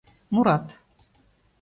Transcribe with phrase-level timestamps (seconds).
[0.33, 0.67] Мурат: